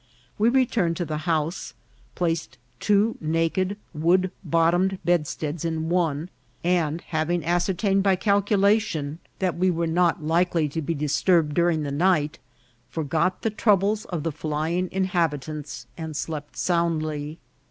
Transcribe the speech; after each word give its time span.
We 0.39 0.49
returned 0.49 0.97
to 0.97 1.05
the 1.05 1.27
house, 1.29 1.75
placed 2.15 2.57
two 2.79 3.17
naked 3.21 3.77
wooden 3.93 4.31
bottomed 4.43 4.97
bedsteads 5.05 5.63
in 5.63 5.89
one, 5.89 6.31
and 6.63 7.01
having 7.01 7.45
ascertained 7.45 8.01
by 8.01 8.15
calculation 8.15 9.19
that 9.37 9.57
we 9.57 9.69
were 9.69 9.85
not 9.85 10.15
44 10.17 10.21
INCIDENTS 10.21 10.23
OP 10.23 10.33
TRAVEL. 10.33 10.41
likely 10.41 10.69
to 10.69 10.81
be 10.87 10.95
disturbed 11.05 11.53
during 11.53 11.83
the 11.83 11.91
night, 11.91 12.39
forgot 12.89 13.43
the 13.43 13.51
troub 13.51 13.83
les 13.83 14.05
of 14.05 14.23
the 14.23 14.31
flying 14.31 14.89
inhabitants, 14.91 15.85
and 15.95 16.15
slept 16.15 16.57
soundly. 16.57 17.37